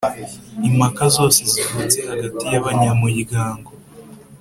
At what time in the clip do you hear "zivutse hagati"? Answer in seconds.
1.51-2.45